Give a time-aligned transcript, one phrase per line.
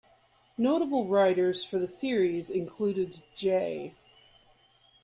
[0.57, 3.93] Notable writers for the series included J.